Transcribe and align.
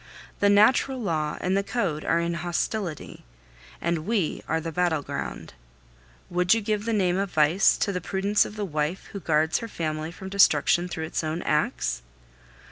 The 0.39 0.49
natural 0.49 0.99
law 0.99 1.37
and 1.41 1.55
the 1.55 1.61
code 1.61 2.03
are 2.03 2.19
in 2.19 2.33
hostility, 2.33 3.23
and 3.79 4.07
we 4.07 4.41
are 4.47 4.59
the 4.59 4.71
battle 4.71 5.03
ground. 5.03 5.53
Would 6.27 6.55
you 6.55 6.61
give 6.61 6.85
the 6.85 6.91
name 6.91 7.17
of 7.19 7.29
vice 7.29 7.77
to 7.77 7.91
the 7.91 8.01
prudence 8.01 8.43
of 8.43 8.55
the 8.55 8.65
wife 8.65 9.09
who 9.11 9.19
guards 9.19 9.59
her 9.59 9.67
family 9.67 10.11
from 10.11 10.27
destruction 10.29 10.87
through 10.87 11.05
its 11.05 11.23
own 11.23 11.43
acts? 11.43 12.01